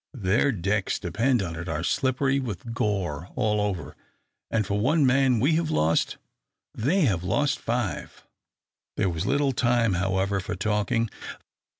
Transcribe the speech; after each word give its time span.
Their 0.15 0.51
decks, 0.51 0.97
depend 0.97 1.43
upon 1.43 1.55
it, 1.57 1.69
are 1.69 1.83
slippery 1.83 2.39
with 2.39 2.73
gore 2.73 3.29
all 3.35 3.61
over, 3.61 3.95
and 4.49 4.65
for 4.65 4.79
one 4.79 5.05
man 5.05 5.39
we 5.39 5.53
have 5.57 5.69
lost, 5.69 6.17
they 6.73 7.01
have 7.01 7.23
lost 7.23 7.59
five." 7.59 8.23
There 8.97 9.09
was 9.09 9.27
little 9.27 9.51
time, 9.53 9.93
however, 9.93 10.39
for 10.39 10.55
talking. 10.55 11.07